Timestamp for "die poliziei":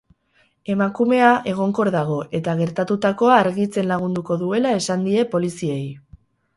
5.11-5.83